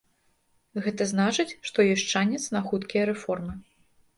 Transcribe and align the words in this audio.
Гэта 0.85 1.07
значыць, 1.11 1.53
што 1.71 1.79
ёсць 1.93 2.09
шанец 2.15 2.43
на 2.57 2.65
хуткія 2.71 3.03
рэформы. 3.15 3.53